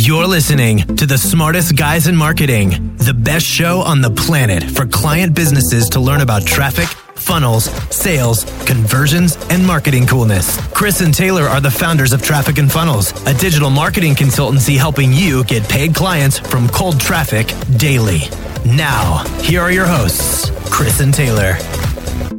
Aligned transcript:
You're 0.00 0.28
listening 0.28 0.78
to 0.94 1.06
the 1.06 1.18
smartest 1.18 1.74
guys 1.74 2.06
in 2.06 2.14
marketing, 2.14 2.94
the 2.98 3.12
best 3.12 3.44
show 3.44 3.80
on 3.80 4.00
the 4.00 4.10
planet 4.10 4.62
for 4.62 4.86
client 4.86 5.34
businesses 5.34 5.88
to 5.88 5.98
learn 5.98 6.20
about 6.20 6.46
traffic, 6.46 6.86
funnels, 7.16 7.64
sales, 7.92 8.44
conversions, 8.64 9.36
and 9.50 9.66
marketing 9.66 10.06
coolness. 10.06 10.56
Chris 10.68 11.00
and 11.00 11.12
Taylor 11.12 11.42
are 11.42 11.60
the 11.60 11.70
founders 11.72 12.12
of 12.12 12.22
Traffic 12.22 12.58
and 12.58 12.70
Funnels, 12.70 13.10
a 13.26 13.34
digital 13.34 13.70
marketing 13.70 14.14
consultancy 14.14 14.76
helping 14.76 15.12
you 15.12 15.42
get 15.44 15.68
paid 15.68 15.96
clients 15.96 16.38
from 16.38 16.68
cold 16.68 17.00
traffic 17.00 17.48
daily. 17.76 18.20
Now, 18.64 19.24
here 19.40 19.60
are 19.60 19.72
your 19.72 19.86
hosts, 19.86 20.52
Chris 20.70 21.00
and 21.00 21.12
Taylor. 21.12 21.56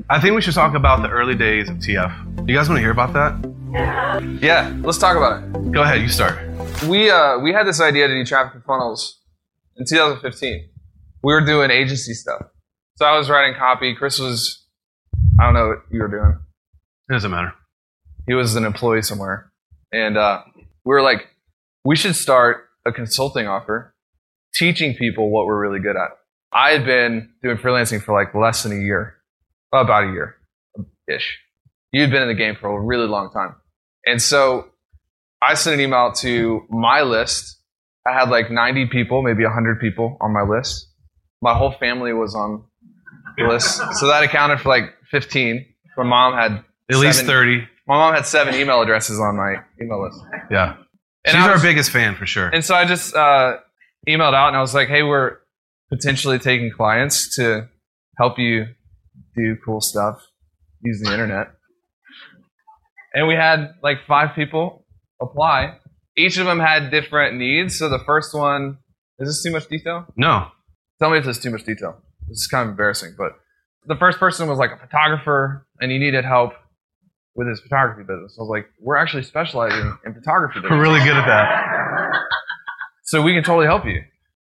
I 0.09 0.21
think 0.21 0.33
we 0.33 0.41
should 0.41 0.53
talk 0.53 0.75
about 0.75 1.01
the 1.01 1.09
early 1.09 1.35
days 1.35 1.69
of 1.69 1.75
TF. 1.79 2.47
You 2.47 2.55
guys 2.55 2.69
want 2.69 2.77
to 2.77 2.81
hear 2.81 2.91
about 2.91 3.11
that? 3.11 4.39
Yeah, 4.41 4.73
let's 4.79 4.97
talk 4.97 5.17
about 5.17 5.43
it. 5.43 5.71
Go 5.73 5.81
ahead, 5.81 6.01
you 6.01 6.07
start. 6.07 6.48
We 6.87 7.09
uh, 7.09 7.39
we 7.39 7.51
had 7.51 7.67
this 7.67 7.81
idea 7.81 8.07
to 8.07 8.13
do 8.13 8.23
traffic 8.23 8.55
and 8.55 8.63
funnels 8.63 9.19
in 9.75 9.85
2015. 9.85 10.69
We 11.21 11.33
were 11.33 11.41
doing 11.41 11.71
agency 11.71 12.13
stuff. 12.13 12.41
So 12.95 13.05
I 13.05 13.17
was 13.17 13.29
writing 13.29 13.53
copy. 13.57 13.93
Chris 13.95 14.17
was, 14.17 14.65
I 15.39 15.45
don't 15.45 15.53
know 15.55 15.67
what 15.69 15.79
you 15.91 16.01
were 16.01 16.07
doing. 16.07 16.39
It 17.09 17.13
doesn't 17.13 17.31
matter. 17.31 17.53
He 18.27 18.33
was 18.33 18.55
an 18.55 18.63
employee 18.63 19.01
somewhere, 19.01 19.51
and 19.91 20.17
uh, 20.17 20.43
we 20.85 20.93
were 20.93 21.01
like, 21.01 21.27
we 21.83 21.97
should 21.97 22.15
start 22.15 22.69
a 22.85 22.93
consulting 22.93 23.45
offer, 23.45 23.93
teaching 24.53 24.93
people 24.95 25.31
what 25.31 25.47
we're 25.47 25.59
really 25.59 25.79
good 25.79 25.97
at. 25.97 26.11
I 26.53 26.71
had 26.71 26.85
been 26.85 27.29
doing 27.43 27.57
freelancing 27.57 28.01
for 28.01 28.13
like 28.13 28.33
less 28.33 28.63
than 28.63 28.71
a 28.71 28.81
year, 28.81 29.17
about 29.73 30.05
a 30.05 30.11
year 30.11 30.37
ish. 31.09 31.39
You'd 31.91 32.11
been 32.11 32.21
in 32.21 32.29
the 32.29 32.35
game 32.35 32.55
for 32.55 32.69
a 32.69 32.81
really 32.81 33.07
long 33.07 33.31
time, 33.31 33.55
and 34.05 34.21
so 34.21 34.69
I 35.41 35.53
sent 35.53 35.75
an 35.75 35.81
email 35.81 36.11
to 36.13 36.65
my 36.69 37.01
list. 37.01 37.57
I 38.07 38.13
had 38.13 38.29
like 38.29 38.51
90 38.51 38.87
people, 38.87 39.21
maybe 39.21 39.43
100 39.43 39.79
people 39.79 40.17
on 40.21 40.33
my 40.33 40.41
list. 40.41 40.87
My 41.41 41.53
whole 41.53 41.71
family 41.71 42.13
was 42.13 42.35
on 42.35 42.63
the 43.37 43.45
list. 43.45 43.81
So 43.93 44.07
that 44.07 44.23
accounted 44.23 44.59
for 44.59 44.69
like 44.69 44.93
15. 45.11 45.65
My 45.97 46.03
mom 46.03 46.33
had 46.33 46.63
At 46.89 46.97
least 46.97 47.25
30. 47.25 47.67
My 47.87 47.95
mom 47.95 48.13
had 48.13 48.25
seven 48.25 48.55
email 48.55 48.81
addresses 48.81 49.19
on 49.19 49.35
my 49.35 49.55
email 49.81 50.03
list. 50.03 50.21
Yeah. 50.51 50.75
And 51.25 51.35
She's 51.35 51.45
I 51.45 51.51
our 51.51 51.61
biggest 51.61 51.91
fan 51.91 52.15
for 52.15 52.25
sure. 52.25 52.47
And 52.47 52.63
so 52.63 52.75
I 52.75 52.85
just 52.85 53.15
uh, 53.15 53.57
emailed 54.07 54.33
out 54.33 54.49
and 54.49 54.57
I 54.57 54.61
was 54.61 54.73
like, 54.73 54.89
hey, 54.89 55.03
we're 55.03 55.37
potentially 55.89 56.39
taking 56.39 56.71
clients 56.71 57.35
to 57.35 57.67
help 58.17 58.37
you 58.37 58.67
do 59.35 59.57
cool 59.65 59.81
stuff 59.81 60.21
using 60.81 61.07
the 61.07 61.13
internet. 61.13 61.51
And 63.13 63.27
we 63.27 63.33
had 63.33 63.73
like 63.81 64.05
five 64.07 64.35
people 64.35 64.78
apply. 65.21 65.77
Each 66.17 66.37
of 66.37 66.45
them 66.45 66.59
had 66.59 66.91
different 66.91 67.37
needs. 67.37 67.77
So 67.77 67.89
the 67.89 67.99
first 67.99 68.33
one, 68.33 68.77
is 69.19 69.27
this 69.29 69.43
too 69.43 69.51
much 69.51 69.67
detail? 69.67 70.05
no. 70.15 70.47
Tell 70.99 71.09
me 71.09 71.17
if 71.17 71.23
this 71.23 71.37
is 71.37 71.43
too 71.43 71.49
much 71.49 71.63
detail. 71.63 71.95
This 72.27 72.39
is 72.39 72.47
kind 72.47 72.63
of 72.63 72.71
embarrassing, 72.71 73.15
but 73.17 73.31
the 73.85 73.95
first 73.95 74.19
person 74.19 74.49
was 74.49 74.57
like 74.59 74.71
a 74.71 74.77
photographer 74.77 75.65
and 75.79 75.89
he 75.91 75.97
needed 75.97 76.25
help 76.25 76.51
with 77.35 77.47
his 77.47 77.61
photography 77.61 78.03
business. 78.03 78.35
I 78.37 78.41
was 78.41 78.49
like, 78.49 78.65
we're 78.81 78.97
actually 78.97 79.23
specializing 79.23 79.97
in 80.05 80.13
photography 80.13 80.59
business. 80.59 80.71
We're 80.71 80.81
really 80.81 80.99
good 80.99 81.15
at 81.15 81.25
that. 81.25 82.21
So 83.03 83.21
we 83.21 83.33
can 83.33 83.43
totally 83.43 83.65
help 83.65 83.85
you. 83.85 84.03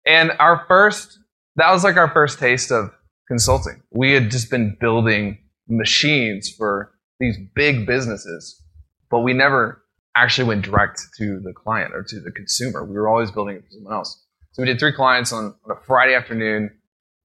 And 0.06 0.34
our 0.40 0.66
first, 0.68 1.18
that 1.56 1.72
was 1.72 1.84
like 1.86 1.96
our 1.96 2.12
first 2.12 2.38
taste 2.38 2.72
of 2.72 2.92
consulting. 3.28 3.82
We 3.92 4.12
had 4.12 4.30
just 4.30 4.52
been 4.52 4.76
building 4.80 5.38
machines 5.70 6.54
for 6.56 6.92
these 7.20 7.38
big 7.56 7.88
businesses, 7.88 8.62
but 9.10 9.22
we 9.22 9.34
never 9.34 9.82
actually 10.16 10.48
went 10.48 10.66
direct 10.66 11.02
to 11.18 11.40
the 11.44 11.54
client 11.54 11.94
or 11.94 12.04
to 12.04 12.20
the 12.20 12.32
consumer. 12.32 12.86
We 12.86 12.94
were 12.94 13.08
always 13.08 13.32
building 13.32 13.58
it 13.58 13.64
for 13.64 13.72
someone 13.72 13.94
else. 13.94 14.24
So 14.52 14.62
we 14.62 14.68
did 14.68 14.80
three 14.80 14.94
clients 14.94 15.32
on, 15.32 15.56
on 15.66 15.72
a 15.72 15.86
Friday 15.86 16.14
afternoon 16.16 16.72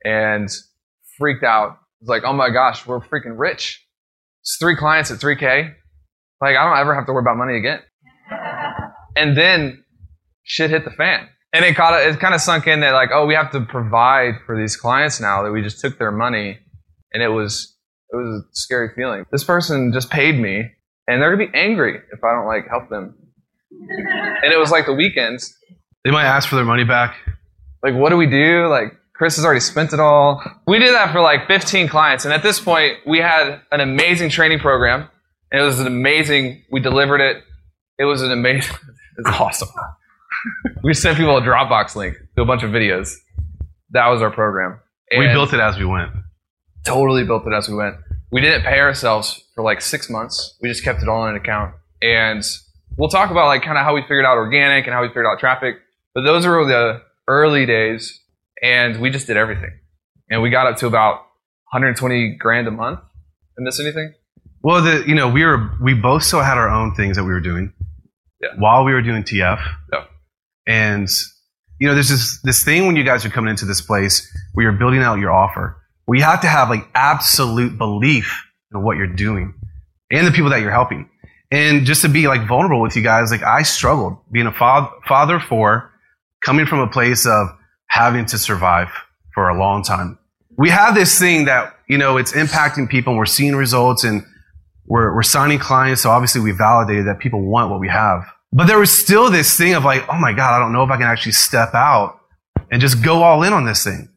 and 0.05 0.48
freaked 1.19 1.43
out. 1.45 1.70
It 1.70 2.05
was 2.05 2.09
like, 2.09 2.23
oh 2.25 2.33
my 2.33 2.51
gosh, 2.51 2.87
we're 2.87 3.01
freaking 3.01 3.39
rich. 3.39 3.84
It's 4.43 4.56
three 4.61 4.77
clients 4.77 5.11
at 5.11 5.19
3K. 5.19 5.75
Like, 6.41 6.56
I 6.56 6.65
don't 6.65 6.78
ever 6.78 6.94
have 6.94 7.06
to 7.06 7.12
worry 7.12 7.22
about 7.22 7.37
money 7.37 7.59
again. 7.59 7.81
And 9.19 9.34
then 9.34 9.82
shit 10.43 10.69
hit 10.69 10.84
the 10.84 10.91
fan. 10.91 11.27
And 11.55 11.65
it 11.65 11.75
caught 11.75 11.99
it 11.99 12.21
kind 12.21 12.34
of 12.34 12.43
sunk 12.43 12.66
in 12.66 12.81
that 12.81 12.91
like, 12.91 13.09
oh, 13.15 13.25
we 13.25 13.32
have 13.32 13.50
to 13.53 13.62
provide 13.62 14.34
for 14.44 14.61
these 14.61 14.77
clients 14.77 15.22
now 15.22 15.43
that 15.43 15.53
we 15.53 15.62
just 15.62 15.81
took 15.81 15.99
their 15.99 16.12
money 16.12 16.59
and 17.12 17.22
it 17.22 17.28
was 17.28 17.75
it 18.11 18.16
was 18.16 18.44
a 18.44 18.49
scary 18.53 18.91
feeling. 18.94 19.25
This 19.32 19.43
person 19.43 19.91
just 19.93 20.11
paid 20.11 20.38
me 20.38 20.71
and 21.06 21.21
they're 21.21 21.34
gonna 21.34 21.50
be 21.50 21.56
angry 21.59 22.00
if 22.12 22.22
I 22.25 22.33
don't 22.33 22.47
like 22.47 22.69
help 22.69 22.89
them. 22.89 23.15
And 23.71 24.53
it 24.53 24.59
was 24.59 24.71
like 24.71 24.87
the 24.87 24.94
weekends. 24.94 25.56
They 26.05 26.11
might 26.11 26.25
ask 26.25 26.49
for 26.49 26.56
their 26.56 26.65
money 26.65 26.84
back. 26.84 27.17
Like, 27.83 27.94
what 27.94 28.11
do 28.11 28.17
we 28.17 28.27
do? 28.27 28.69
Like 28.69 28.93
Chris 29.15 29.37
has 29.37 29.44
already 29.44 29.61
spent 29.61 29.93
it 29.93 30.00
all. 30.00 30.43
We 30.67 30.78
did 30.78 30.94
that 30.94 31.12
for 31.12 31.21
like 31.21 31.47
15 31.47 31.89
clients, 31.89 32.25
and 32.25 32.34
at 32.34 32.43
this 32.43 32.61
point, 32.61 32.99
we 33.06 33.19
had 33.19 33.61
an 33.72 33.81
amazing 33.81 34.31
training 34.31 34.59
program. 34.59 35.09
And 35.53 35.61
it 35.62 35.65
was 35.65 35.78
an 35.81 35.87
amazing. 35.87 36.65
We 36.71 36.81
delivered 36.81 37.21
it. 37.21 37.43
It 37.99 38.05
was 38.05 38.23
an 38.23 38.33
amazing. 38.33 38.75
It's 39.19 39.31
awesome. 39.41 39.69
we 40.83 40.93
sent 40.93 41.17
people 41.17 41.38
a 41.38 41.41
Dropbox 41.41 41.97
link 41.97 42.19
to 42.37 42.43
a 42.43 42.44
bunch 42.44 42.62
of 42.62 42.71
videos. 42.71 43.15
That 43.93 44.09
was 44.09 44.21
our 44.21 44.31
program. 44.31 44.78
we 45.11 45.27
built 45.28 45.55
it 45.55 45.61
as 45.61 45.78
we 45.78 45.87
went. 45.87 46.11
totally 46.84 47.25
built 47.25 47.47
it 47.47 47.55
as 47.55 47.67
we 47.67 47.77
went. 47.77 47.97
We 48.32 48.41
didn't 48.41 48.62
pay 48.62 48.81
ourselves 48.81 49.42
for 49.54 49.62
like 49.62 49.81
six 49.81 50.10
months. 50.10 50.56
We 50.60 50.69
just 50.69 50.84
kept 50.84 51.03
it 51.03 51.09
all 51.09 51.25
in 51.25 51.31
an 51.31 51.37
account. 51.37 51.75
And 52.03 52.42
we'll 52.98 53.09
talk 53.09 53.31
about 53.31 53.47
like 53.47 53.62
kind 53.62 53.78
of 53.78 53.84
how 53.84 53.94
we 53.94 54.03
figured 54.03 54.25
out 54.25 54.37
organic 54.37 54.87
and 54.87 54.94
how 54.94 55.03
we 55.03 55.09
figured 55.09 55.26
out 55.26 55.38
traffic. 55.38 55.76
But 56.14 56.22
those 56.22 56.47
were 56.47 56.64
the 56.66 57.03
early 57.28 57.66
days, 57.66 58.20
and 58.62 59.00
we 59.00 59.10
just 59.10 59.26
did 59.26 59.37
everything. 59.37 59.70
And 60.31 60.42
we 60.42 60.50
got 60.50 60.66
up 60.66 60.76
to 60.78 60.87
about 60.87 61.14
120 61.72 62.37
grand 62.38 62.66
a 62.69 62.70
month. 62.70 63.00
I 63.59 63.62
miss 63.62 63.78
anything? 63.81 64.14
Well, 64.62 64.82
the 64.82 65.04
you 65.06 65.14
know 65.14 65.28
we 65.28 65.44
were 65.44 65.70
we 65.81 65.94
both 65.94 66.22
still 66.25 66.41
had 66.43 66.58
our 66.58 66.69
own 66.69 66.94
things 66.94 67.16
that 67.16 67.25
we 67.25 67.31
were 67.31 67.41
doing 67.41 67.72
Yeah. 68.43 68.48
while 68.58 68.84
we 68.84 68.93
were 68.93 69.03
doing 69.03 69.22
TF. 69.22 69.60
Yeah. 69.93 70.04
And 70.66 71.08
you 71.78 71.87
know, 71.87 71.94
there's 71.94 72.08
this 72.08 72.41
this 72.43 72.64
thing 72.64 72.87
when 72.87 72.97
you 72.97 73.04
guys 73.04 73.25
are 73.25 73.31
coming 73.31 73.50
into 73.50 73.64
this 73.66 73.81
place 73.81 74.26
where 74.54 74.64
you're 74.64 74.78
building 74.78 75.00
out 75.03 75.19
your 75.19 75.31
offer, 75.32 75.76
where 76.06 76.19
you 76.19 76.25
have 76.25 76.41
to 76.41 76.49
have 76.49 76.71
like 76.71 76.89
absolute 76.94 77.77
belief 77.77 78.44
in 78.72 78.83
what 78.83 78.97
you're 78.97 79.06
doing 79.06 79.55
and 80.11 80.27
the 80.27 80.33
people 80.33 80.50
that 80.50 80.61
you're 80.61 80.71
helping. 80.71 81.11
And 81.50 81.84
just 81.84 82.03
to 82.03 82.09
be 82.09 82.27
like 82.27 82.49
vulnerable 82.49 82.81
with 82.81 82.97
you 82.97 83.03
guys, 83.03 83.31
like 83.31 83.43
I 83.43 83.62
struggled 83.62 84.19
being 84.33 84.47
a 84.47 84.53
father 84.53 84.89
father 85.06 85.37
of 85.37 85.43
four, 85.43 85.93
coming 86.44 86.67
from 86.67 86.81
a 86.81 86.89
place 86.89 87.27
of 87.27 87.49
having 87.89 88.27
to 88.27 88.39
survive 88.39 88.89
for 89.34 89.49
a 89.49 89.59
long 89.59 89.83
time. 89.83 90.19
We 90.56 90.71
have 90.71 90.94
this 90.94 91.19
thing 91.19 91.44
that, 91.44 91.77
you 91.89 91.99
know, 91.99 92.17
it's 92.17 92.33
impacting 92.33 92.88
people 92.88 93.12
and 93.12 93.19
we're 93.19 93.27
seeing 93.27 93.55
results 93.55 94.05
and 94.05 94.25
we're, 94.87 95.15
we're 95.15 95.23
signing 95.23 95.59
clients. 95.59 96.03
So 96.03 96.11
obviously 96.11 96.41
we 96.41 96.53
validated 96.53 97.06
that 97.06 97.19
people 97.19 97.43
want 97.43 97.71
what 97.71 97.81
we 97.81 97.88
have. 97.88 98.23
But 98.53 98.67
there 98.67 98.78
was 98.78 98.91
still 98.91 99.31
this 99.31 99.56
thing 99.56 99.75
of 99.75 99.84
like, 99.84 100.03
oh 100.09 100.19
my 100.19 100.33
God, 100.33 100.56
I 100.56 100.59
don't 100.59 100.73
know 100.73 100.83
if 100.83 100.91
I 100.91 100.97
can 100.97 101.06
actually 101.06 101.33
step 101.33 101.75
out 101.75 102.21
and 102.71 102.81
just 102.81 103.05
go 103.05 103.23
all 103.23 103.43
in 103.43 103.53
on 103.53 103.67
this 103.67 103.84
thing. 103.84 104.09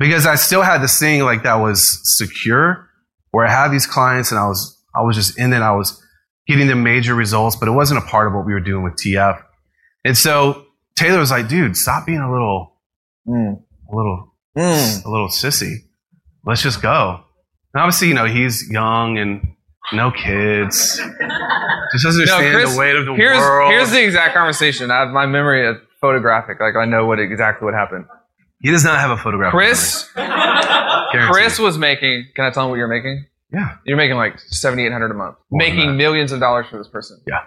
Because 0.00 0.26
I 0.26 0.34
still 0.34 0.62
had 0.62 0.82
this 0.82 0.98
thing 0.98 1.20
like 1.22 1.44
that 1.44 1.56
was 1.56 2.00
secure 2.16 2.88
where 3.30 3.46
I 3.46 3.50
had 3.50 3.70
these 3.70 3.86
clients 3.86 4.32
and 4.32 4.40
I 4.40 4.48
was, 4.48 4.82
I 4.96 5.02
was 5.02 5.14
just 5.14 5.38
in 5.38 5.52
it. 5.52 5.58
I 5.58 5.72
was 5.72 6.02
getting 6.48 6.66
the 6.66 6.74
major 6.74 7.14
results, 7.14 7.54
but 7.54 7.68
it 7.68 7.72
wasn't 7.72 8.02
a 8.02 8.06
part 8.06 8.26
of 8.26 8.32
what 8.32 8.46
we 8.46 8.52
were 8.52 8.60
doing 8.60 8.82
with 8.82 8.94
TF. 8.94 9.40
And 10.04 10.16
so 10.16 10.64
Taylor 10.96 11.18
was 11.18 11.30
like, 11.30 11.48
dude, 11.48 11.76
stop 11.76 12.06
being 12.06 12.18
a 12.18 12.32
little, 12.32 12.72
mm. 13.28 13.62
a 13.92 13.96
little 13.96 14.34
mm. 14.56 15.04
a 15.04 15.08
little 15.08 15.28
sissy. 15.28 15.76
Let's 16.44 16.62
just 16.62 16.80
go. 16.82 17.22
And 17.74 17.82
obviously, 17.82 18.08
you 18.08 18.14
know, 18.14 18.26
he's 18.26 18.68
young 18.70 19.18
and 19.18 19.54
no 19.92 20.10
kids. 20.10 20.96
Just 21.92 22.04
doesn't 22.04 22.22
understand 22.22 22.72
the 22.72 22.78
weight 22.78 22.96
of 22.96 23.06
the 23.06 23.14
here's, 23.14 23.38
world. 23.38 23.70
Here's 23.70 23.90
the 23.90 24.02
exact 24.02 24.34
conversation. 24.34 24.90
I 24.90 25.00
have 25.00 25.08
my 25.10 25.26
memory 25.26 25.66
is 25.68 25.76
photographic. 26.00 26.58
Like 26.60 26.76
I 26.76 26.84
know 26.84 27.06
what 27.06 27.18
exactly 27.18 27.64
what 27.64 27.74
happened. 27.74 28.06
He 28.60 28.70
does 28.70 28.84
not 28.84 28.98
have 29.00 29.10
a 29.10 29.16
photograph. 29.16 29.52
Chris, 29.52 30.08
Chris 30.14 31.58
was 31.58 31.78
making. 31.78 32.26
Can 32.34 32.44
I 32.44 32.50
tell 32.50 32.64
him 32.64 32.70
what 32.70 32.76
you're 32.76 32.88
making? 32.88 33.26
Yeah. 33.52 33.76
You're 33.84 33.96
making 33.96 34.16
like 34.16 34.38
seventy 34.38 34.84
eight 34.86 34.92
hundred 34.92 35.10
a 35.10 35.14
month, 35.14 35.36
More 35.50 35.58
making 35.58 35.96
millions 35.96 36.32
of 36.32 36.40
dollars 36.40 36.66
for 36.70 36.78
this 36.78 36.88
person. 36.88 37.20
Yeah. 37.26 37.42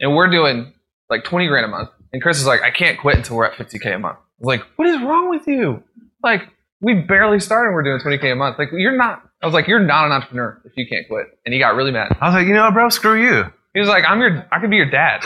And 0.00 0.14
we're 0.16 0.30
doing 0.30 0.72
like 1.10 1.24
twenty 1.24 1.48
grand 1.48 1.66
a 1.66 1.68
month, 1.68 1.90
and 2.12 2.22
Chris 2.22 2.38
is 2.40 2.46
like, 2.46 2.62
I 2.62 2.70
can't 2.70 2.98
quit 2.98 3.16
until 3.16 3.36
we're 3.36 3.44
at 3.46 3.56
fifty 3.56 3.78
k 3.78 3.92
a 3.92 3.98
month. 3.98 4.16
I 4.18 4.22
was 4.40 4.46
like, 4.58 4.66
what 4.76 4.88
is 4.88 5.00
wrong 5.02 5.28
with 5.30 5.46
you? 5.46 5.82
Like, 6.22 6.42
we 6.80 6.94
barely 6.94 7.38
started. 7.40 7.68
and 7.68 7.74
We're 7.74 7.82
doing 7.82 8.00
twenty 8.00 8.18
k 8.18 8.30
a 8.30 8.36
month. 8.36 8.58
Like, 8.58 8.68
you're 8.72 8.96
not. 8.96 9.22
I 9.42 9.46
was 9.46 9.52
like, 9.54 9.66
you're 9.68 9.80
not 9.80 10.06
an 10.06 10.12
entrepreneur 10.12 10.60
if 10.64 10.72
you 10.76 10.86
can't 10.90 11.06
quit. 11.08 11.26
And 11.44 11.52
he 11.52 11.60
got 11.60 11.74
really 11.74 11.90
mad. 11.92 12.16
I 12.20 12.26
was 12.28 12.34
like, 12.34 12.46
you 12.46 12.54
know 12.54 12.64
what, 12.64 12.72
bro? 12.72 12.88
Screw 12.88 13.20
you. 13.22 13.44
He 13.74 13.80
was 13.80 13.88
like, 13.88 14.04
I'm 14.08 14.18
your. 14.20 14.46
I 14.50 14.58
could 14.60 14.70
be 14.70 14.76
your 14.76 14.90
dad. 14.90 15.20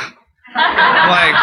I'm 0.54 1.08
like, 1.10 1.34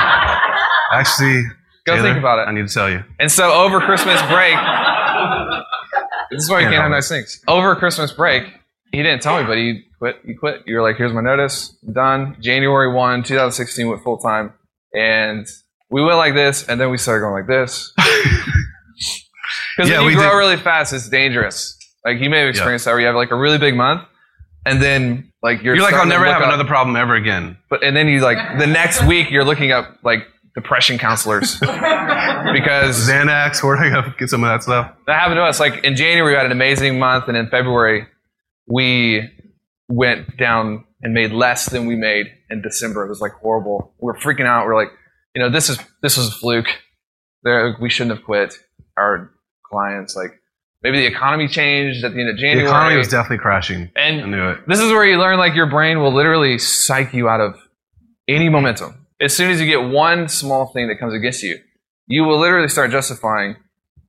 Actually, 0.91 1.43
Go 1.85 1.95
Taylor, 1.95 2.07
think 2.09 2.17
about 2.19 2.39
it. 2.39 2.43
I 2.47 2.51
need 2.51 2.67
to 2.67 2.73
tell 2.73 2.89
you. 2.89 3.03
And 3.19 3.31
so 3.31 3.51
over 3.51 3.79
Christmas 3.79 4.21
break, 4.23 4.55
this 6.31 6.43
is 6.43 6.49
why 6.49 6.59
you 6.59 6.65
Can't 6.65 6.73
can't 6.73 6.83
have 6.83 6.91
nice 6.91 7.07
things. 7.09 7.41
Over 7.47 7.75
Christmas 7.75 8.11
break, 8.11 8.43
he 8.91 9.03
didn't 9.03 9.21
tell 9.21 9.39
me, 9.39 9.45
but 9.47 9.57
he 9.57 9.83
quit. 9.99 10.19
You 10.25 10.37
quit. 10.37 10.63
You 10.65 10.75
were 10.75 10.81
like, 10.81 10.97
"Here's 10.97 11.13
my 11.13 11.21
notice. 11.21 11.77
I'm 11.85 11.93
done." 11.93 12.37
January 12.41 12.91
one, 12.91 13.23
2016, 13.23 13.87
went 13.87 14.03
full 14.03 14.17
time, 14.17 14.53
and 14.93 15.45
we 15.89 16.01
went 16.03 16.17
like 16.17 16.33
this, 16.33 16.67
and 16.67 16.81
then 16.81 16.89
we 16.89 16.97
started 16.97 17.21
going 17.21 17.33
like 17.33 17.47
this. 17.47 17.93
Because 19.77 19.89
Yeah, 19.89 19.97
when 19.97 20.07
we 20.07 20.13
you 20.13 20.17
grow 20.19 20.29
did- 20.31 20.37
really 20.37 20.55
fast, 20.57 20.93
it's 20.93 21.09
dangerous. 21.09 21.77
Like 22.05 22.19
you 22.19 22.29
may 22.29 22.39
have 22.39 22.49
experienced 22.49 22.85
that 22.85 22.91
where 22.91 23.01
you 23.01 23.07
have 23.07 23.15
like 23.15 23.31
a 23.31 23.35
really 23.35 23.57
big 23.57 23.75
month, 23.75 24.03
and 24.65 24.81
then 24.81 25.31
like 25.43 25.63
you're 25.63 25.75
You're 25.75 25.83
like, 25.83 25.93
I'll 25.95 26.05
never 26.05 26.23
have 26.25 26.41
up- 26.41 26.47
another 26.47 26.63
problem 26.63 26.95
ever 26.95 27.13
again. 27.15 27.57
But 27.69 27.83
and 27.83 27.95
then 27.95 28.07
you 28.07 28.21
like 28.21 28.57
the 28.57 28.67
next 28.67 29.03
week 29.03 29.29
you're 29.31 29.43
looking 29.43 29.71
up 29.73 29.97
like 30.03 30.27
depression 30.55 30.97
counselors 30.97 31.59
because 31.59 33.07
Xanax, 33.07 33.61
where 33.63 33.75
do 33.75 33.83
I 33.83 33.89
go 34.01 34.13
get 34.17 34.29
some 34.29 34.43
of 34.43 34.49
that 34.49 34.63
stuff? 34.63 34.93
that 35.05 35.19
happened 35.19 35.37
to 35.37 35.43
us. 35.43 35.59
Like 35.59 35.83
in 35.83 35.95
January 35.95 36.33
we 36.33 36.37
had 36.37 36.45
an 36.45 36.51
amazing 36.51 36.97
month, 36.97 37.27
and 37.27 37.37
in 37.37 37.49
February 37.49 38.07
we 38.67 39.29
went 39.87 40.37
down 40.37 40.85
and 41.01 41.13
made 41.13 41.31
less 41.31 41.69
than 41.69 41.85
we 41.85 41.95
made 41.95 42.27
in 42.49 42.61
December. 42.61 43.05
It 43.05 43.09
was 43.09 43.21
like 43.21 43.33
horrible. 43.33 43.93
We 43.99 44.07
were 44.07 44.17
freaking 44.17 44.45
out. 44.45 44.65
We're 44.65 44.75
like, 44.75 44.91
you 45.35 45.41
know, 45.41 45.49
this 45.49 45.69
is 45.69 45.77
this 46.01 46.17
was 46.17 46.29
a 46.29 46.31
fluke. 46.31 46.69
There, 47.43 47.77
we 47.79 47.89
shouldn't 47.89 48.17
have 48.17 48.25
quit. 48.25 48.57
Our 48.97 49.31
clients 49.69 50.15
like 50.15 50.41
maybe 50.81 50.99
the 50.99 51.05
economy 51.05 51.47
changed 51.47 52.03
at 52.03 52.13
the 52.13 52.19
end 52.21 52.29
of 52.29 52.37
January. 52.37 52.63
The 52.63 52.69
economy 52.69 52.97
was 52.97 53.07
definitely 53.09 53.39
crashing. 53.39 53.91
I 53.95 53.99
and 53.99 54.31
knew 54.31 54.49
it. 54.51 54.67
this 54.67 54.79
is 54.79 54.91
where 54.91 55.05
you 55.05 55.17
learn 55.17 55.37
like 55.37 55.53
your 55.53 55.69
brain 55.69 55.99
will 55.99 56.13
literally 56.13 56.57
psych 56.57 57.13
you 57.13 57.27
out 57.27 57.41
of 57.41 57.55
any 58.27 58.49
momentum. 58.49 59.04
As 59.21 59.35
soon 59.35 59.49
as 59.51 59.59
you 59.61 59.65
get 59.65 59.89
one 59.89 60.27
small 60.27 60.67
thing 60.67 60.87
that 60.89 60.99
comes 60.99 61.13
against 61.13 61.41
you, 61.43 61.57
you 62.07 62.23
will 62.23 62.39
literally 62.39 62.67
start 62.67 62.91
justifying 62.91 63.55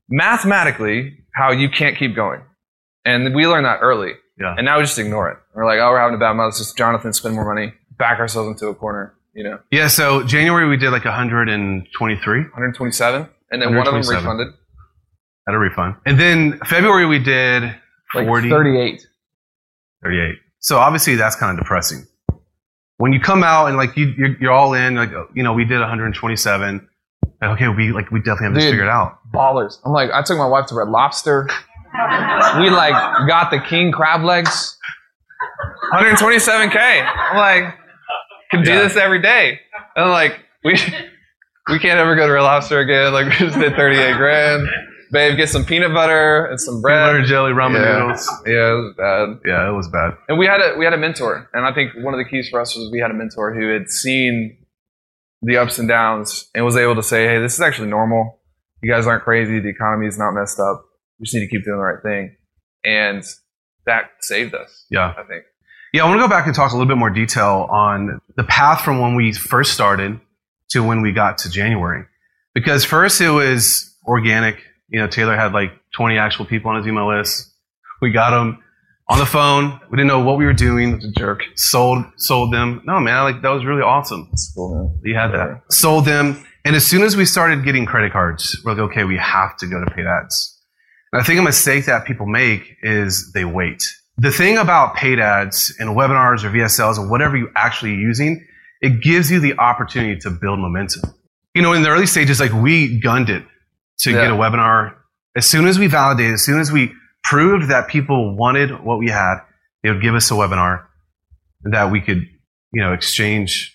mathematically 0.08 1.18
how 1.34 1.52
you 1.52 1.68
can't 1.68 1.96
keep 1.96 2.14
going. 2.14 2.40
And 3.04 3.34
we 3.34 3.46
learned 3.46 3.66
that 3.66 3.78
early. 3.82 4.12
Yeah. 4.38 4.54
And 4.56 4.64
now 4.66 4.78
we 4.78 4.84
just 4.84 4.98
ignore 4.98 5.30
it. 5.30 5.38
We're 5.54 5.64
like, 5.64 5.78
oh, 5.78 5.90
we're 5.90 6.00
having 6.00 6.16
a 6.16 6.18
bad 6.18 6.32
month. 6.34 6.48
Let's 6.48 6.58
just 6.58 6.76
Jonathan 6.76 7.12
spend 7.12 7.34
more 7.34 7.46
money, 7.54 7.72
back 7.98 8.18
ourselves 8.18 8.48
into 8.48 8.66
a 8.68 8.74
corner, 8.74 9.14
you 9.32 9.44
know, 9.44 9.60
Yeah, 9.70 9.88
so 9.88 10.24
January 10.24 10.68
we 10.68 10.76
did 10.76 10.90
like 10.90 11.04
123 11.04 12.38
127. 12.40 13.28
And 13.50 13.62
then 13.62 13.76
one 13.76 13.86
of 13.86 13.94
them 13.94 14.02
refunded. 14.02 14.48
at 15.48 15.54
a 15.54 15.58
refund. 15.58 15.94
And 16.04 16.18
then 16.18 16.58
February 16.66 17.06
we 17.06 17.18
did 17.20 17.62
Like 18.14 18.26
38. 18.26 19.06
38. 20.02 20.34
So 20.58 20.78
obviously 20.78 21.14
that's 21.14 21.36
kind 21.36 21.56
of 21.56 21.62
depressing. 21.64 22.06
When 22.98 23.12
you 23.12 23.20
come 23.20 23.42
out 23.44 23.66
and 23.66 23.76
like 23.76 23.96
you, 23.96 24.06
you're, 24.16 24.36
you're 24.40 24.52
all 24.52 24.72
in, 24.74 24.94
like, 24.96 25.10
you 25.34 25.42
know, 25.42 25.52
we 25.52 25.64
did 25.64 25.80
127. 25.80 26.88
Like, 27.42 27.50
okay, 27.50 27.68
we 27.68 27.92
like, 27.92 28.10
we 28.10 28.20
definitely 28.20 28.44
have 28.46 28.54
this 28.54 28.64
Dude. 28.64 28.72
figured 28.72 28.88
out. 28.88 29.18
Ballers. 29.32 29.78
I'm 29.84 29.92
like, 29.92 30.10
I 30.10 30.22
took 30.22 30.38
my 30.38 30.46
wife 30.46 30.66
to 30.68 30.74
Red 30.74 30.88
Lobster. 30.88 31.48
we 32.58 32.70
like 32.70 32.92
got 33.28 33.50
the 33.50 33.60
king 33.60 33.92
crab 33.92 34.22
legs. 34.22 34.78
127k. 35.92 36.76
I'm 36.76 37.36
like, 37.36 37.74
can 38.50 38.62
do 38.64 38.70
Yeah. 38.72 38.82
this 38.88 38.96
every 38.96 39.20
day. 39.20 39.60
And 39.94 40.06
I'm 40.06 40.10
like, 40.10 40.40
we 40.64 40.72
we 41.68 41.78
can't 41.78 41.98
ever 41.98 42.16
go 42.16 42.26
to 42.26 42.32
Red 42.32 42.42
Lobster 42.42 42.80
again. 42.80 43.12
Like 43.12 43.26
we 43.26 43.46
just 43.46 43.58
did 43.58 43.74
38 43.76 44.16
grand. 44.16 44.68
Babe, 45.16 45.36
get 45.38 45.48
some 45.48 45.64
peanut 45.64 45.94
butter 45.94 46.44
and 46.44 46.60
some 46.60 46.82
bread. 46.82 46.98
Peanut 46.98 47.22
butter 47.22 47.26
jelly, 47.26 47.52
ramen 47.52 47.82
yeah. 47.82 47.98
noodles. 48.00 48.30
Yeah, 48.46 48.72
it 48.72 48.82
was 48.82 48.94
bad. 48.98 49.40
Yeah, 49.46 49.68
it 49.70 49.72
was 49.72 49.88
bad. 49.88 50.16
And 50.28 50.38
we 50.38 50.44
had 50.44 50.60
a 50.60 50.76
we 50.76 50.84
had 50.84 50.92
a 50.92 50.98
mentor, 50.98 51.48
and 51.54 51.64
I 51.64 51.72
think 51.72 51.92
one 51.96 52.12
of 52.12 52.18
the 52.18 52.28
keys 52.28 52.50
for 52.50 52.60
us 52.60 52.76
was 52.76 52.90
we 52.92 53.00
had 53.00 53.10
a 53.10 53.14
mentor 53.14 53.54
who 53.54 53.72
had 53.72 53.88
seen 53.88 54.58
the 55.40 55.56
ups 55.56 55.78
and 55.78 55.88
downs 55.88 56.50
and 56.54 56.66
was 56.66 56.76
able 56.76 56.96
to 56.96 57.02
say, 57.02 57.26
"Hey, 57.26 57.40
this 57.40 57.54
is 57.54 57.60
actually 57.62 57.88
normal. 57.88 58.40
You 58.82 58.92
guys 58.92 59.06
aren't 59.06 59.24
crazy. 59.24 59.58
The 59.58 59.70
economy 59.70 60.06
is 60.06 60.18
not 60.18 60.32
messed 60.32 60.60
up. 60.60 60.84
We 61.18 61.24
just 61.24 61.34
need 61.34 61.40
to 61.40 61.48
keep 61.48 61.64
doing 61.64 61.78
the 61.78 61.82
right 61.82 62.02
thing." 62.02 62.36
And 62.84 63.24
that 63.86 64.10
saved 64.20 64.54
us. 64.54 64.84
Yeah. 64.90 65.14
I 65.16 65.22
think. 65.22 65.44
Yeah, 65.94 66.04
I 66.04 66.08
want 66.08 66.20
to 66.20 66.24
go 66.24 66.28
back 66.28 66.44
and 66.44 66.54
talk 66.54 66.72
a 66.72 66.74
little 66.74 66.88
bit 66.88 66.98
more 66.98 67.08
detail 67.08 67.66
on 67.70 68.20
the 68.36 68.44
path 68.44 68.82
from 68.82 69.00
when 69.00 69.14
we 69.14 69.32
first 69.32 69.72
started 69.72 70.20
to 70.72 70.82
when 70.82 71.00
we 71.00 71.12
got 71.12 71.38
to 71.38 71.50
January. 71.50 72.04
Because 72.52 72.84
first 72.84 73.20
it 73.22 73.30
was 73.30 73.96
organic. 74.06 74.58
You 74.88 75.00
know, 75.00 75.08
Taylor 75.08 75.36
had 75.36 75.52
like 75.52 75.72
20 75.96 76.18
actual 76.18 76.44
people 76.44 76.70
on 76.70 76.76
his 76.76 76.86
email 76.86 77.08
list. 77.08 77.52
We 78.00 78.10
got 78.10 78.30
them 78.30 78.62
on 79.08 79.18
the 79.18 79.26
phone. 79.26 79.80
We 79.90 79.96
didn't 79.96 80.08
know 80.08 80.20
what 80.20 80.38
we 80.38 80.44
were 80.44 80.52
doing. 80.52 80.94
It's 80.94 81.04
a 81.04 81.10
jerk. 81.12 81.42
Sold, 81.54 82.04
sold 82.16 82.52
them. 82.52 82.82
No, 82.84 83.00
man, 83.00 83.24
like 83.24 83.42
that 83.42 83.50
was 83.50 83.64
really 83.64 83.82
awesome. 83.82 84.28
It's 84.32 84.52
cool, 84.54 84.74
man. 84.74 85.00
You 85.04 85.14
had 85.14 85.32
that. 85.32 85.62
Sold 85.70 86.04
them. 86.04 86.44
And 86.64 86.74
as 86.74 86.86
soon 86.86 87.02
as 87.02 87.16
we 87.16 87.24
started 87.24 87.64
getting 87.64 87.86
credit 87.86 88.12
cards, 88.12 88.60
we're 88.64 88.72
like, 88.72 88.80
okay, 88.90 89.04
we 89.04 89.16
have 89.16 89.56
to 89.58 89.66
go 89.66 89.82
to 89.84 89.90
paid 89.90 90.06
ads. 90.06 90.60
And 91.12 91.22
I 91.22 91.24
think 91.24 91.38
a 91.38 91.42
mistake 91.42 91.86
that 91.86 92.04
people 92.04 92.26
make 92.26 92.76
is 92.82 93.30
they 93.34 93.44
wait. 93.44 93.82
The 94.18 94.32
thing 94.32 94.58
about 94.58 94.96
paid 94.96 95.20
ads 95.20 95.74
and 95.78 95.90
webinars 95.90 96.42
or 96.42 96.50
VSLs 96.50 96.98
or 96.98 97.08
whatever 97.08 97.36
you're 97.36 97.52
actually 97.54 97.94
using, 97.94 98.44
it 98.80 99.02
gives 99.02 99.30
you 99.30 99.40
the 99.40 99.58
opportunity 99.58 100.18
to 100.20 100.30
build 100.30 100.58
momentum. 100.58 101.14
You 101.54 101.62
know, 101.62 101.72
in 101.72 101.82
the 101.82 101.90
early 101.90 102.06
stages, 102.06 102.40
like 102.40 102.52
we 102.52 102.98
gunned 102.98 103.30
it 103.30 103.44
to 104.00 104.10
Yeah. 104.10 104.22
get 104.22 104.30
a 104.30 104.34
webinar. 104.34 104.94
As 105.36 105.48
soon 105.48 105.66
as 105.66 105.78
we 105.78 105.86
validated, 105.86 106.34
as 106.34 106.44
soon 106.44 106.60
as 106.60 106.70
we 106.72 106.92
proved 107.24 107.68
that 107.68 107.88
people 107.88 108.36
wanted 108.36 108.70
what 108.84 108.98
we 108.98 109.08
had, 109.10 109.36
they 109.82 109.90
would 109.90 110.02
give 110.02 110.14
us 110.14 110.30
a 110.30 110.34
webinar 110.34 110.84
that 111.64 111.90
we 111.90 112.00
could, 112.00 112.22
you 112.72 112.82
know, 112.82 112.92
exchange 112.92 113.72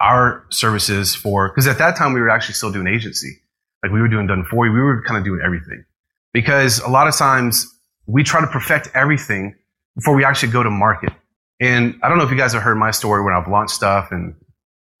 our 0.00 0.44
services 0.50 1.14
for 1.14 1.48
because 1.48 1.66
at 1.66 1.78
that 1.78 1.96
time 1.96 2.12
we 2.12 2.20
were 2.20 2.30
actually 2.30 2.54
still 2.54 2.70
doing 2.72 2.86
agency. 2.86 3.36
Like 3.82 3.92
we 3.92 4.00
were 4.00 4.08
doing 4.08 4.26
done 4.26 4.44
for 4.50 4.66
you. 4.66 4.72
We 4.72 4.80
were 4.80 5.02
kind 5.02 5.18
of 5.18 5.24
doing 5.24 5.40
everything. 5.44 5.84
Because 6.32 6.78
a 6.80 6.88
lot 6.88 7.08
of 7.08 7.16
times 7.16 7.66
we 8.06 8.22
try 8.22 8.40
to 8.40 8.46
perfect 8.46 8.90
everything 8.94 9.54
before 9.96 10.14
we 10.14 10.24
actually 10.24 10.52
go 10.52 10.62
to 10.62 10.70
market. 10.70 11.12
And 11.60 11.98
i 12.02 12.08
don't 12.08 12.18
know 12.18 12.24
if 12.24 12.30
you 12.30 12.36
guys 12.36 12.52
have 12.52 12.62
heard 12.62 12.76
my 12.76 12.92
story 12.92 13.24
when 13.24 13.34
i've 13.34 13.48
launched 13.48 13.74
stuff 13.74 14.08
and 14.12 14.34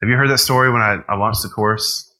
have 0.02 0.08
you 0.10 0.16
heard 0.16 0.28
that 0.30 0.38
story 0.38 0.72
when 0.72 0.82
i, 0.82 0.98
I 1.08 1.14
launched 1.16 1.42
the 1.42 1.48
course 1.48 2.12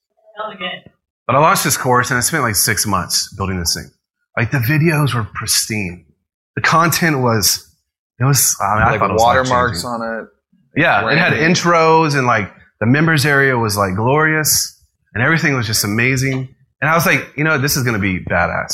but 1.28 1.36
i 1.36 1.38
launched 1.38 1.62
this 1.62 1.76
course 1.76 2.10
and 2.10 2.18
i 2.18 2.20
spent 2.20 2.42
like 2.42 2.56
six 2.56 2.84
months 2.84 3.32
building 3.36 3.60
this 3.60 3.74
thing 3.74 3.88
like 4.36 4.50
the 4.50 4.58
videos 4.58 5.14
were 5.14 5.28
pristine 5.34 6.04
the 6.56 6.62
content 6.62 7.20
was 7.20 7.68
it 8.18 8.24
was 8.24 8.56
I, 8.60 8.74
mean, 8.74 8.82
I 8.82 8.90
Like 8.90 9.00
thought 9.00 9.10
it 9.10 9.12
was 9.12 9.22
watermarks 9.22 9.84
on 9.84 10.02
it. 10.02 10.28
Yeah, 10.76 11.10
it 11.10 11.18
had 11.18 11.32
intros 11.32 12.16
and 12.16 12.26
like 12.26 12.52
the 12.80 12.86
members 12.86 13.24
area 13.24 13.56
was 13.56 13.76
like 13.76 13.94
glorious 13.94 14.84
and 15.14 15.22
everything 15.22 15.54
was 15.54 15.66
just 15.66 15.84
amazing. 15.84 16.54
And 16.80 16.90
I 16.90 16.94
was 16.94 17.06
like, 17.06 17.32
you 17.36 17.44
know, 17.44 17.58
this 17.58 17.76
is 17.76 17.82
going 17.82 17.94
to 17.94 18.00
be 18.00 18.24
badass. 18.24 18.68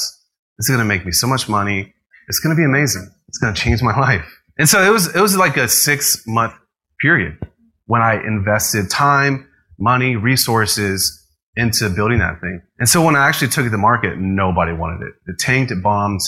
This 0.57 0.67
is 0.67 0.69
going 0.69 0.81
to 0.81 0.85
make 0.85 1.05
me 1.05 1.13
so 1.13 1.27
much 1.27 1.49
money. 1.49 1.95
It's 2.29 2.39
going 2.39 2.55
to 2.55 2.61
be 2.61 2.65
amazing. 2.65 3.11
It's 3.29 3.39
going 3.39 3.55
to 3.55 3.61
change 3.61 3.83
my 3.83 3.99
life. 4.01 4.27
And 4.59 4.69
so 4.69 4.83
it 4.83 4.91
was, 4.91 5.15
it 5.15 5.21
was 5.21 5.37
like 5.37 5.57
a 5.57 5.69
six 5.69 6.23
month 6.27 6.55
period 7.01 7.39
when 7.87 8.03
I 8.03 8.15
invested 8.15 8.91
time, 8.91 9.49
money, 9.79 10.17
resources 10.17 11.24
into 11.57 11.89
building 11.91 12.19
that 12.19 12.41
thing. 12.41 12.61
And 12.79 12.89
so 12.89 13.05
when 13.05 13.17
I 13.17 13.29
actually 13.29 13.49
took 13.49 13.67
it 13.67 13.71
to 13.71 13.79
market, 13.79 14.19
nobody 14.19 14.73
wanted 14.73 15.07
it. 15.07 15.15
It 15.27 15.39
tanked, 15.39 15.71
it 15.71 15.83
bombed, 15.83 16.21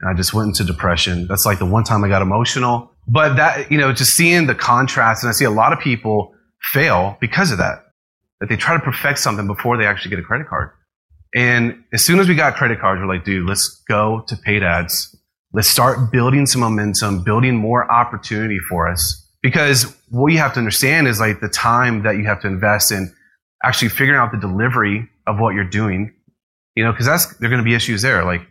and 0.00 0.10
I 0.10 0.14
just 0.14 0.32
went 0.32 0.48
into 0.48 0.64
depression. 0.64 1.26
That's 1.26 1.44
like 1.44 1.58
the 1.58 1.66
one 1.66 1.84
time 1.84 2.02
I 2.02 2.08
got 2.08 2.22
emotional. 2.22 2.90
But 3.06 3.36
that, 3.36 3.70
you 3.70 3.78
know, 3.78 3.92
just 3.92 4.14
seeing 4.14 4.46
the 4.46 4.54
contrast, 4.54 5.22
and 5.22 5.28
I 5.28 5.32
see 5.32 5.44
a 5.44 5.50
lot 5.50 5.72
of 5.72 5.80
people 5.80 6.34
fail 6.72 7.18
because 7.20 7.52
of 7.52 7.58
that. 7.58 7.86
That 8.40 8.48
they 8.48 8.56
try 8.56 8.74
to 8.74 8.82
perfect 8.82 9.18
something 9.18 9.46
before 9.46 9.76
they 9.76 9.84
actually 9.84 10.10
get 10.10 10.18
a 10.18 10.22
credit 10.22 10.48
card. 10.48 10.70
And 11.34 11.84
as 11.92 12.04
soon 12.04 12.18
as 12.18 12.28
we 12.28 12.34
got 12.34 12.56
credit 12.56 12.80
cards, 12.80 13.00
we're 13.00 13.06
like, 13.06 13.24
dude, 13.24 13.46
let's 13.46 13.82
go 13.86 14.24
to 14.28 14.36
paid 14.36 14.62
ads. 14.62 15.14
Let's 15.52 15.68
start 15.68 16.10
building 16.10 16.46
some 16.46 16.60
momentum, 16.62 17.22
building 17.22 17.56
more 17.56 17.90
opportunity 17.90 18.58
for 18.68 18.88
us. 18.88 19.28
Because 19.42 19.96
what 20.08 20.32
you 20.32 20.38
have 20.38 20.52
to 20.54 20.58
understand 20.58 21.06
is 21.06 21.20
like 21.20 21.40
the 21.40 21.48
time 21.48 22.02
that 22.02 22.16
you 22.16 22.24
have 22.24 22.40
to 22.42 22.46
invest 22.46 22.92
in 22.92 23.14
actually 23.62 23.88
figuring 23.88 24.18
out 24.18 24.32
the 24.32 24.38
delivery 24.38 25.08
of 25.26 25.38
what 25.38 25.54
you're 25.54 25.68
doing. 25.68 26.14
You 26.76 26.84
know, 26.84 26.92
because 26.92 27.06
that's 27.06 27.36
there 27.38 27.48
are 27.48 27.50
going 27.50 27.62
to 27.62 27.68
be 27.68 27.74
issues 27.74 28.02
there. 28.02 28.24
Like 28.24 28.42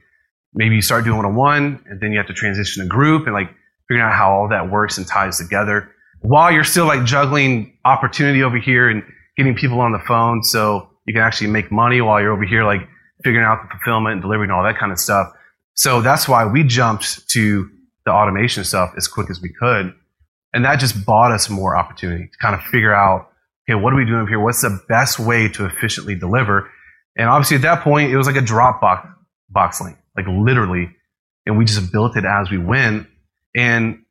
maybe 0.54 0.76
you 0.76 0.82
start 0.82 1.04
doing 1.06 1.18
one 1.18 1.26
on 1.26 1.36
one, 1.36 1.84
and 1.88 2.02
then 2.02 2.12
you 2.12 2.18
have 2.18 2.28
to 2.28 2.34
transition 2.34 2.84
to 2.84 2.90
group, 2.90 3.26
and 3.26 3.34
like 3.34 3.50
figuring 3.88 4.06
out 4.06 4.14
how 4.14 4.32
all 4.32 4.50
that 4.50 4.70
works 4.70 4.98
and 4.98 5.08
ties 5.08 5.38
together 5.38 5.92
while 6.22 6.52
you're 6.52 6.64
still 6.64 6.86
like 6.86 7.06
juggling 7.06 7.78
opportunity 7.86 8.44
over 8.44 8.58
here 8.58 8.90
and 8.90 9.04
getting 9.38 9.56
people 9.56 9.80
on 9.80 9.92
the 9.92 10.00
phone 10.00 10.44
so 10.44 10.90
you 11.06 11.14
can 11.14 11.24
actually 11.24 11.50
make 11.50 11.72
money 11.72 12.02
while 12.02 12.22
you're 12.22 12.34
over 12.34 12.44
here 12.44 12.64
like 12.64 12.82
figuring 13.24 13.46
out 13.46 13.60
the 13.64 13.70
fulfillment 13.70 14.14
and 14.14 14.22
delivery 14.22 14.46
and 14.46 14.52
all 14.52 14.64
that 14.64 14.78
kind 14.78 14.92
of 14.92 15.00
stuff. 15.00 15.32
So 15.76 16.02
that's 16.02 16.28
why 16.28 16.46
we 16.46 16.64
jumped 16.64 17.30
to 17.30 17.70
the 18.06 18.12
automation 18.12 18.64
stuff 18.64 18.94
as 18.98 19.08
quick 19.08 19.30
as 19.30 19.42
we 19.42 19.50
could. 19.50 19.94
And 20.54 20.66
that 20.66 20.80
just 20.80 21.06
bought 21.06 21.32
us 21.32 21.50
more 21.50 21.78
opportunity 21.78 22.28
to 22.28 22.38
kind 22.42 22.56
of 22.56 22.62
figure 22.64 22.94
out, 22.94 23.29
okay, 23.70 23.80
what 23.80 23.94
are 23.94 23.98
we 23.98 24.06
doing 24.06 24.22
up 24.22 24.28
here? 24.28 24.40
What's 24.40 24.62
the 24.62 24.82
best 24.90 25.20
way 25.20 25.48
to 25.50 25.66
efficiently 25.66 26.16
deliver? 26.16 26.72
And 27.16 27.30
obviously 27.30 27.58
at 27.58 27.62
that 27.64 27.84
point, 27.84 28.12
it 28.12 28.18
was 28.18 28.26
like 28.26 28.36
a 28.36 28.42
Dropbox 28.42 29.08
box 29.50 29.82
link, 29.82 29.98
like 30.18 30.26
literally. 30.28 30.90
And 31.46 31.58
we 31.58 31.66
just 31.66 31.92
built 31.92 32.18
it 32.18 32.26
as 32.26 32.50
we 32.50 32.58
went. 32.58 33.08
And 33.56 34.04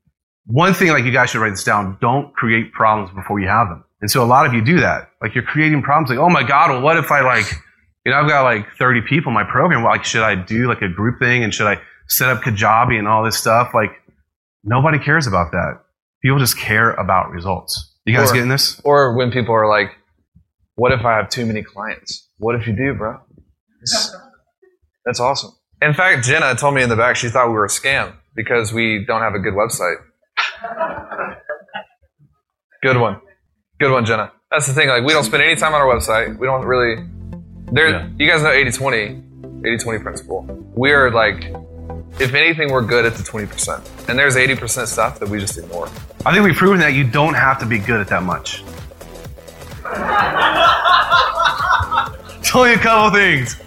one 0.47 0.75
thing, 0.75 0.88
like 0.88 1.05
you 1.05 1.12
guys 1.12 1.31
should 1.31 1.41
write 1.41 1.50
this 1.50 1.65
down, 1.65 1.99
don't 2.00 2.33
create 2.35 2.73
problems 2.73 3.15
before 3.15 3.41
you 3.41 3.49
have 3.49 3.69
them. 3.69 3.85
And 4.00 4.11
so 4.11 4.23
a 4.23 4.27
lot 4.27 4.47
of 4.47 4.55
you 4.55 4.65
do 4.65 4.81
that. 4.81 5.11
Like 5.21 5.35
you're 5.35 5.45
creating 5.45 5.83
problems 5.83 6.11
like, 6.11 6.19
oh 6.19 6.31
my 6.31 6.43
God, 6.43 6.71
well, 6.71 6.81
what 6.81 6.97
if 6.97 7.11
I 7.11 7.21
like, 7.21 7.47
you 8.07 8.12
know, 8.12 8.19
I've 8.19 8.29
got 8.29 8.43
like 8.43 8.67
30 8.79 9.03
people 9.09 9.31
in 9.31 9.35
my 9.35 9.45
program. 9.45 9.83
Like, 9.83 10.05
should 10.05 10.23
I 10.23 10.37
do 10.37 10.69
like 10.69 10.83
a 10.83 10.88
group 10.88 11.19
thing 11.19 11.43
and 11.43 11.53
should 11.53 11.67
I 11.67 11.81
set 12.07 12.29
up 12.29 12.43
Kajabi 12.43 12.99
and 12.99 13.09
all 13.09 13.25
this 13.25 13.37
stuff? 13.37 13.73
Like 13.75 13.91
nobody 14.62 14.99
cares 14.99 15.27
about 15.27 15.50
that. 15.50 15.81
People 16.23 16.38
just 16.38 16.59
care 16.59 16.93
about 16.93 17.31
results. 17.31 17.88
You 18.09 18.17
guys 18.17 18.31
Or- 18.31 18.35
getting 18.35 18.49
this? 18.49 18.81
Or 18.85 19.15
when 19.17 19.31
people 19.31 19.55
are 19.55 19.69
like, 19.69 19.91
What 20.77 20.93
if 20.93 21.05
I 21.05 21.17
have 21.17 21.29
too 21.29 21.45
many 21.45 21.62
clients? 21.62 22.29
What 22.38 22.55
if 22.55 22.67
you 22.69 22.73
do, 22.73 22.95
bro? 22.95 23.15
It's- 23.83 24.15
that's 25.05 25.19
awesome. 25.21 25.50
In 25.83 25.93
fact, 25.93 26.25
Jenna 26.25 26.55
told 26.55 26.75
me 26.75 26.83
in 26.83 26.88
the 26.88 26.97
back 26.97 27.17
she 27.17 27.29
thought 27.29 27.49
we 27.49 27.55
were 27.55 27.65
a 27.65 27.69
scam 27.69 28.12
because 28.37 28.73
we 28.73 29.05
don't 29.05 29.21
have 29.21 29.35
a 29.35 29.41
good 29.41 29.55
website. 29.55 29.97
Good 32.83 32.97
one. 32.97 33.21
Good 33.81 33.91
one, 33.91 34.05
Jenna. 34.05 34.31
That's 34.50 34.67
the 34.67 34.73
thing. 34.73 34.88
Like, 34.88 35.05
we 35.05 35.12
don't 35.12 35.25
spend 35.25 35.43
any 35.43 35.57
time 35.57 35.75
on 35.75 35.81
our 35.81 35.87
website. 35.95 36.38
We 36.38 36.47
don't 36.47 36.65
really. 36.65 37.05
There, 37.73 37.88
Yeah. 37.91 38.09
you 38.17 38.27
guys 38.31 38.43
know 38.43 38.50
80-20, 38.50 39.21
80-20 39.65 39.99
principle. 39.99 40.47
We 40.77 40.93
are 40.93 41.11
like, 41.11 41.53
if 42.21 42.35
anything, 42.35 42.73
we're 42.73 42.83
good 42.83 43.04
at 43.04 43.14
the 43.14 43.23
twenty 43.23 43.47
percent, 43.47 43.88
and 44.09 44.18
there's 44.18 44.37
eighty 44.37 44.57
percent 44.57 44.88
stuff 44.88 45.21
that 45.21 45.28
we 45.28 45.38
just 45.38 45.59
ignore. 45.59 45.88
I 46.26 46.33
think 46.33 46.45
we've 46.45 46.57
proven 46.57 46.80
that 46.80 46.95
you 46.95 47.04
don't 47.04 47.35
have 47.35 47.59
to 47.61 47.66
be 47.66 47.78
good 47.78 48.00
at 48.00 48.09
that 48.09 48.23
much. 48.23 48.62
it's 52.38 52.54
only 52.54 52.75
a 52.75 52.78
couple 52.78 53.18
things. 53.18 53.61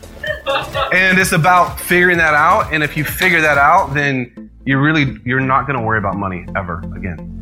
And 0.94 1.18
it's 1.18 1.32
about 1.32 1.80
figuring 1.80 2.18
that 2.18 2.34
out. 2.34 2.74
And 2.74 2.84
if 2.84 2.98
you 2.98 3.04
figure 3.04 3.42
that 3.42 3.58
out, 3.58 3.94
then 3.94 4.51
you 4.66 4.80
really 4.80 5.18
you're 5.25 5.40
not 5.40 5.68
gonna 5.68 5.84
worry 5.84 5.98
about 5.98 6.16
money 6.16 6.46
ever 6.56 6.80
again. 6.96 7.38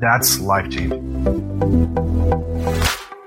That's 0.00 0.40
life 0.40 0.70
changing. 0.70 1.08